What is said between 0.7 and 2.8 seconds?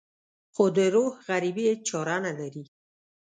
د روح غريبي هېڅ چاره نه لري.